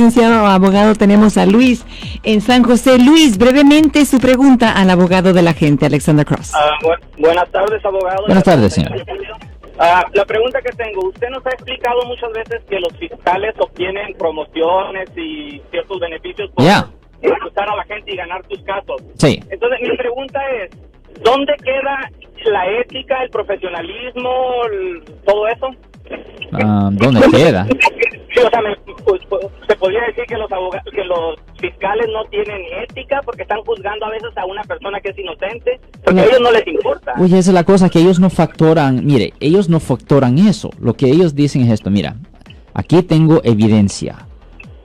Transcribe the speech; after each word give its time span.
Licenciado 0.00 0.44
abogado, 0.46 0.94
tenemos 0.94 1.38
a 1.38 1.46
Luis 1.46 1.82
en 2.22 2.42
San 2.42 2.62
José. 2.64 2.98
Luis, 2.98 3.38
brevemente 3.38 4.04
su 4.04 4.18
pregunta 4.18 4.72
al 4.72 4.90
abogado 4.90 5.32
de 5.32 5.40
la 5.40 5.54
gente, 5.54 5.86
Alexander 5.86 6.26
Cross. 6.26 6.52
Ah, 6.54 6.68
bu- 6.82 6.98
buenas 7.16 7.50
tardes, 7.50 7.82
abogado. 7.82 8.26
Buenas 8.26 8.44
tardes, 8.44 8.74
señor. 8.74 8.92
Ah, 9.78 10.04
la 10.12 10.26
pregunta 10.26 10.60
que 10.60 10.68
tengo, 10.76 11.08
usted 11.08 11.30
nos 11.30 11.46
ha 11.46 11.48
explicado 11.48 12.04
muchas 12.08 12.30
veces 12.34 12.60
que 12.68 12.78
los 12.78 12.92
fiscales 12.98 13.54
obtienen 13.58 14.12
promociones 14.18 15.08
y 15.16 15.62
ciertos 15.70 15.98
beneficios 15.98 16.50
por 16.50 16.62
Ya. 16.66 16.80
acusar 17.34 17.70
a 17.70 17.76
la 17.76 17.84
gente 17.84 18.12
y 18.12 18.16
ganar 18.16 18.42
sus 18.50 18.60
casos. 18.64 19.02
Sí. 19.14 19.40
Entonces, 19.48 19.78
mi 19.80 19.96
pregunta 19.96 20.38
es, 20.62 21.22
¿dónde 21.24 21.54
queda 21.64 22.10
la 22.52 22.66
ética, 22.82 23.22
el 23.22 23.30
profesionalismo, 23.30 24.30
el- 24.70 25.02
todo 25.24 25.48
eso? 25.48 25.70
Ah, 26.52 26.90
¿Dónde 26.92 27.22
queda? 27.30 27.66
Sí, 28.36 28.42
o 28.42 28.50
sea, 28.50 28.60
me- 28.60 28.76
se 29.68 29.76
podría 29.76 30.00
decir 30.08 30.24
que 30.28 30.36
los 30.36 30.50
aboga- 30.50 30.82
que 30.92 31.04
los 31.04 31.36
fiscales 31.60 32.06
no 32.12 32.24
tienen 32.30 32.60
ética 32.82 33.20
porque 33.24 33.42
están 33.42 33.62
juzgando 33.64 34.06
a 34.06 34.10
veces 34.10 34.30
a 34.36 34.44
una 34.46 34.62
persona 34.64 35.00
que 35.00 35.10
es 35.10 35.18
inocente, 35.18 35.80
porque 36.04 36.20
a 36.20 36.24
ellos 36.24 36.40
no 36.40 36.50
les 36.52 36.66
importa. 36.66 37.12
Oye, 37.18 37.38
esa 37.38 37.50
es 37.50 37.54
la 37.54 37.64
cosa 37.64 37.88
que 37.88 37.98
ellos 38.00 38.20
no 38.20 38.30
factoran. 38.30 39.04
Mire, 39.04 39.32
ellos 39.40 39.68
no 39.68 39.80
factoran 39.80 40.38
eso. 40.38 40.70
Lo 40.80 40.94
que 40.94 41.06
ellos 41.06 41.34
dicen 41.34 41.62
es 41.62 41.70
esto. 41.72 41.90
Mira, 41.90 42.16
aquí 42.74 43.02
tengo 43.02 43.40
evidencia. 43.44 44.16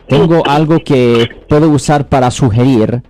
Tengo 0.08 0.44
algo 0.46 0.80
que 0.80 1.30
puedo 1.48 1.70
usar 1.70 2.10
para 2.10 2.32
sugerir 2.32 3.02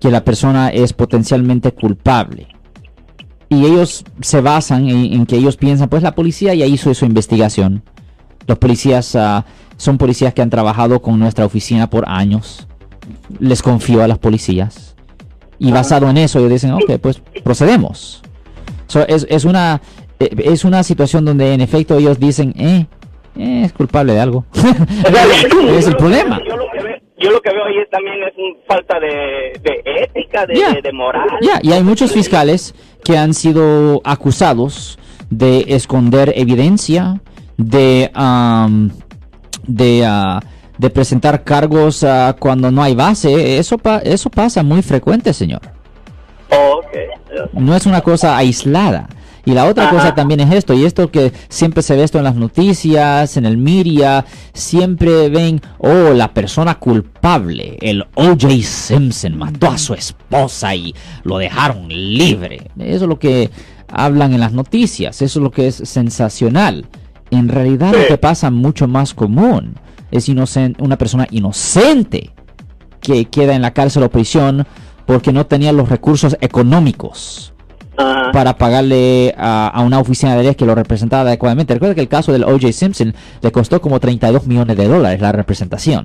que 0.00 0.10
la 0.10 0.24
persona 0.24 0.68
es 0.70 0.92
potencialmente 0.92 1.72
culpable. 1.72 2.46
Y 3.48 3.64
ellos 3.64 4.04
se 4.22 4.40
basan 4.40 4.88
en, 4.88 5.12
en 5.12 5.26
que 5.26 5.36
ellos 5.36 5.56
piensan, 5.56 5.88
pues 5.88 6.02
la 6.02 6.14
policía 6.14 6.54
ya 6.54 6.66
hizo 6.66 6.92
su 6.94 7.04
investigación. 7.04 7.82
Los 8.46 8.58
policías 8.58 9.14
ah, 9.16 9.44
son 9.76 9.98
policías 9.98 10.34
que 10.34 10.42
han 10.42 10.50
trabajado 10.50 11.00
con 11.02 11.18
nuestra 11.18 11.44
oficina 11.44 11.88
por 11.90 12.08
años. 12.08 12.66
Les 13.38 13.62
confío 13.62 14.02
a 14.02 14.08
las 14.08 14.18
policías. 14.18 14.94
Y 15.58 15.72
basado 15.72 16.08
en 16.10 16.18
eso, 16.18 16.38
ellos 16.38 16.50
dicen, 16.50 16.72
ok, 16.72 16.98
pues 17.00 17.22
procedemos. 17.42 18.22
So, 18.88 19.06
es, 19.06 19.26
es 19.30 19.44
una 19.44 19.80
eh, 20.18 20.30
es 20.44 20.64
una 20.64 20.82
situación 20.82 21.24
donde 21.24 21.52
en 21.52 21.60
efecto 21.60 21.96
ellos 21.98 22.18
dicen, 22.18 22.54
eh, 22.58 22.86
eh, 23.36 23.62
es 23.64 23.72
culpable 23.72 24.12
de 24.14 24.20
algo. 24.20 24.44
es 25.76 25.86
el 25.86 25.96
problema. 25.96 26.40
Yo 27.18 27.30
lo 27.30 27.40
que 27.40 27.50
veo, 27.50 27.64
ahí 27.64 27.76
también 27.90 28.16
es 28.24 28.34
un 28.36 28.56
falta 28.68 29.00
de, 29.00 29.58
de 29.62 30.02
ética, 30.02 30.44
de, 30.46 30.54
Ya. 30.54 30.72
de, 30.74 30.82
de 30.82 30.92
moral. 30.92 31.26
Ya, 31.40 31.58
y 31.62 31.72
hay 31.72 31.82
muchos 31.82 32.12
fiscales 32.12 32.74
que 33.02 33.16
han 33.16 33.32
sido 33.32 34.02
acusados 34.04 34.98
de 35.30 35.64
esconder 35.68 36.32
evidencia, 36.36 37.22
de 37.56 38.10
de 39.66 40.04
ah, 40.06 40.40
de 40.78 40.90
presentar 40.90 41.42
cargos 41.44 42.04
ah, 42.04 42.36
cuando 42.38 42.70
no 42.70 42.82
hay 42.82 42.94
base. 42.94 43.58
Eso 43.58 43.78
pa- 43.78 43.98
eso 43.98 44.30
pasa 44.30 44.62
muy 44.62 44.82
frecuente, 44.82 45.32
señor. 45.32 45.60
Oh. 46.50 46.80
No 47.52 47.74
es 47.74 47.86
una 47.86 48.00
cosa 48.00 48.36
aislada. 48.36 49.08
Y 49.44 49.52
la 49.52 49.66
otra 49.66 49.84
Ajá. 49.84 49.94
cosa 49.94 50.14
también 50.16 50.40
es 50.40 50.52
esto, 50.52 50.74
y 50.74 50.84
esto 50.84 51.08
que 51.12 51.32
siempre 51.48 51.80
se 51.80 51.94
ve 51.94 52.02
esto 52.02 52.18
en 52.18 52.24
las 52.24 52.34
noticias, 52.34 53.36
en 53.36 53.46
el 53.46 53.56
media, 53.58 54.24
siempre 54.52 55.28
ven, 55.28 55.60
oh, 55.78 56.12
la 56.14 56.34
persona 56.34 56.80
culpable, 56.80 57.78
el 57.80 58.02
O.J. 58.16 58.48
Simpson 58.64 59.38
mató 59.38 59.68
a 59.70 59.78
su 59.78 59.94
esposa 59.94 60.74
y 60.74 60.92
lo 61.22 61.38
dejaron 61.38 61.86
libre. 61.88 62.72
Eso 62.76 63.04
es 63.04 63.08
lo 63.08 63.20
que 63.20 63.48
hablan 63.88 64.34
en 64.34 64.40
las 64.40 64.52
noticias, 64.52 65.22
eso 65.22 65.38
es 65.38 65.42
lo 65.44 65.52
que 65.52 65.68
es 65.68 65.76
sensacional. 65.76 66.86
En 67.30 67.48
realidad 67.48 67.92
lo 67.92 68.06
que 68.06 68.18
pasa 68.18 68.50
mucho 68.50 68.86
más 68.88 69.12
común 69.14 69.74
es 70.10 70.28
inocen- 70.28 70.76
una 70.78 70.96
persona 70.96 71.26
inocente 71.30 72.32
que 73.00 73.26
queda 73.26 73.54
en 73.54 73.62
la 73.62 73.72
cárcel 73.72 74.02
o 74.04 74.10
prisión 74.10 74.66
porque 75.06 75.32
no 75.32 75.46
tenía 75.46 75.72
los 75.72 75.88
recursos 75.88 76.36
económicos 76.40 77.52
Ajá. 77.96 78.30
para 78.32 78.56
pagarle 78.58 79.34
a, 79.38 79.68
a 79.68 79.80
una 79.82 79.98
oficina 79.98 80.32
de 80.34 80.38
leyes 80.42 80.56
que 80.56 80.66
lo 80.66 80.74
representaba 80.74 81.22
adecuadamente. 81.22 81.74
Recuerda 81.74 81.94
que 81.94 82.00
el 82.00 82.08
caso 82.08 82.32
del 82.32 82.44
O.J. 82.44 82.72
Simpson 82.72 83.14
le 83.40 83.52
costó 83.52 83.80
como 83.80 84.00
32 84.00 84.46
millones 84.46 84.76
de 84.76 84.88
dólares 84.88 85.20
la 85.20 85.32
representación. 85.32 86.04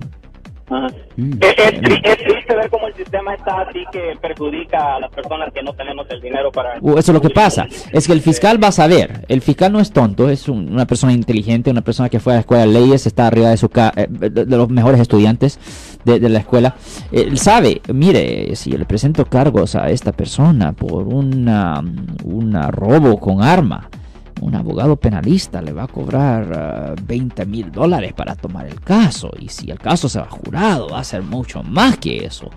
Mm. 1.18 1.32
Es, 1.42 1.50
es 1.58 1.82
tri- 1.82 2.02
es 2.04 2.18
triste 2.18 2.56
ver 2.56 2.70
cómo 2.70 2.88
el 2.88 2.94
sistema 2.96 3.34
está 3.34 3.62
así 3.62 3.80
que 3.92 4.14
perjudica 4.22 4.96
a 4.96 5.00
las 5.02 5.12
personas 5.12 5.52
que 5.54 5.62
no 5.62 5.74
tenemos 5.74 6.06
el 6.10 6.22
dinero 6.22 6.52
para... 6.52 6.78
Uh, 6.82 6.92
Eso 6.98 7.12
es 7.12 7.14
lo 7.16 7.22
que 7.22 7.30
pasa. 7.30 7.68
Es 7.92 8.08
que 8.08 8.14
el 8.14 8.22
fiscal 8.22 8.64
va 8.64 8.70
a 8.70 8.72
saber. 8.72 9.26
El 9.28 9.42
fiscal 9.42 9.72
no 9.74 9.80
es 9.80 9.92
tonto, 9.92 10.30
es 10.30 10.48
un- 10.48 10.72
una 10.72 10.86
persona 10.86 11.14
inteligente, 11.14 11.70
una 11.72 11.82
persona 11.82 12.10
que 12.10 12.20
fue 12.20 12.34
a 12.34 12.36
la 12.38 12.40
escuela 12.42 12.66
de 12.66 12.72
leyes, 12.72 13.06
está 13.06 13.28
arriba 13.28 13.50
de, 13.50 13.58
su 13.58 13.70
ca- 13.70 13.94
eh, 13.96 14.08
de, 14.10 14.30
de 14.30 14.58
los 14.58 14.70
mejores 14.70 15.00
estudiantes 15.02 15.60
de, 16.06 16.20
de 16.20 16.30
la 16.30 16.40
escuela. 16.40 16.76
Él 17.12 17.38
sabe, 17.38 17.82
mire, 17.94 18.56
si 18.56 18.72
yo 18.72 18.78
le 18.78 18.86
presento 18.86 19.26
cargos 19.26 19.76
a 19.76 19.90
esta 19.90 20.12
persona 20.14 20.72
por 20.74 21.08
una, 21.08 21.84
una 22.24 22.72
robo 22.72 23.20
con 23.20 23.42
arma, 23.44 23.90
un 24.40 24.56
abogado 24.56 24.96
penalista 24.96 25.62
le 25.62 25.74
va 25.74 25.84
a 25.84 25.88
cobrar 25.88 26.52
ah, 26.54 26.96
20 27.04 27.46
mil 27.46 27.72
dólares 27.72 28.14
para 28.14 28.36
tomar 28.36 28.66
el 28.68 28.80
caso. 28.80 29.32
Y 29.40 29.50
si 29.50 29.70
el 29.70 29.80
caso 29.80 30.08
se 30.08 30.20
va 30.20 30.26
a 30.26 30.30
jurado, 30.30 30.90
va 30.90 31.00
a 31.00 31.04
ser 31.04 31.22
mucho 31.22 31.64
más 31.64 31.98
que 31.98 32.26
eso. 32.26 32.50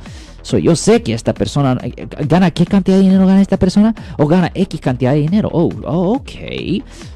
So, 0.42 0.58
yo 0.58 0.76
sé 0.76 1.02
que 1.02 1.14
esta 1.14 1.32
persona 1.32 1.78
eh, 1.82 1.92
eh, 1.96 2.06
gana 2.26 2.50
qué 2.50 2.66
cantidad 2.66 2.98
de 2.98 3.02
dinero 3.02 3.26
gana 3.26 3.40
esta 3.40 3.56
persona 3.56 3.94
o 4.18 4.26
gana 4.26 4.50
X 4.54 4.80
cantidad 4.80 5.12
de 5.12 5.20
dinero. 5.20 5.48
Oh, 5.52 5.70
oh, 5.84 6.16
ok. 6.16 6.30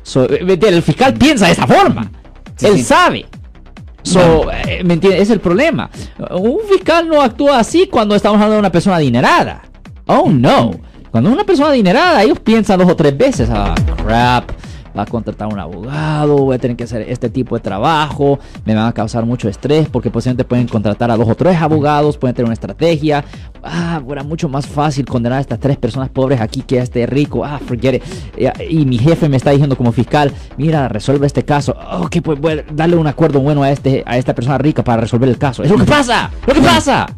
So, 0.02 0.24
eh, 0.24 0.58
el 0.60 0.82
fiscal 0.82 1.14
piensa 1.14 1.46
de 1.46 1.52
esa 1.52 1.66
forma. 1.66 2.10
Él 2.60 2.82
sabe. 2.82 3.26
So, 4.02 4.50
eh, 4.50 4.82
¿me 4.82 4.94
entiende? 4.94 5.20
Es 5.20 5.28
el 5.28 5.40
problema. 5.40 5.90
Un 6.30 6.60
fiscal 6.70 7.06
no 7.06 7.20
actúa 7.20 7.58
así 7.58 7.86
cuando 7.86 8.14
estamos 8.14 8.36
hablando 8.36 8.54
de 8.54 8.60
una 8.60 8.72
persona 8.72 8.96
adinerada. 8.96 9.62
Oh, 10.06 10.30
no. 10.30 10.70
Cuando 11.10 11.30
una 11.30 11.44
persona 11.44 11.70
adinerada, 11.70 12.22
ellos 12.22 12.38
piensan 12.40 12.78
dos 12.78 12.90
o 12.90 12.96
tres 12.96 13.16
veces. 13.16 13.48
Ah, 13.52 13.74
crap. 13.96 14.50
Va 14.96 15.02
a 15.02 15.06
contratar 15.06 15.46
un 15.46 15.60
abogado, 15.60 16.38
voy 16.38 16.56
a 16.56 16.58
tener 16.58 16.76
que 16.76 16.82
hacer 16.82 17.02
este 17.02 17.30
tipo 17.30 17.54
de 17.54 17.60
trabajo, 17.60 18.40
me 18.64 18.74
van 18.74 18.86
a 18.86 18.92
causar 18.92 19.24
mucho 19.24 19.48
estrés 19.48 19.88
porque 19.88 20.10
posiblemente 20.10 20.44
pueden 20.44 20.66
contratar 20.66 21.08
a 21.10 21.16
dos 21.16 21.28
o 21.28 21.36
tres 21.36 21.56
abogados, 21.60 22.16
pueden 22.16 22.34
tener 22.34 22.46
una 22.46 22.54
estrategia. 22.54 23.24
Ah, 23.62 24.02
era 24.10 24.24
mucho 24.24 24.48
más 24.48 24.66
fácil 24.66 25.04
condenar 25.04 25.38
a 25.38 25.40
estas 25.40 25.60
tres 25.60 25.76
personas 25.76 26.08
pobres 26.08 26.40
aquí 26.40 26.62
que 26.62 26.80
a 26.80 26.82
este 26.82 27.06
rico. 27.06 27.44
Ah, 27.44 27.60
forget 27.64 27.94
it. 27.94 28.02
Y, 28.68 28.86
mi 28.86 28.98
jefe 28.98 29.28
me 29.28 29.36
está 29.36 29.50
diciendo 29.50 29.76
como 29.76 29.92
fiscal, 29.92 30.32
mira, 30.56 30.88
resuelve 30.88 31.26
este 31.26 31.44
caso. 31.44 31.76
Ok, 32.00 32.16
pues 32.22 32.40
voy 32.40 32.52
a 32.54 32.64
darle 32.72 32.96
un 32.96 33.06
acuerdo 33.06 33.38
bueno 33.38 33.62
a, 33.62 33.70
este, 33.70 34.02
a 34.04 34.16
esta 34.16 34.34
persona 34.34 34.58
rica 34.58 34.82
para 34.82 35.02
resolver 35.02 35.28
el 35.28 35.38
caso. 35.38 35.62
Es 35.62 35.70
lo 35.70 35.76
que 35.76 35.84
pasa, 35.84 36.30
lo 36.44 36.54
que 36.54 36.60
pasa. 36.60 37.06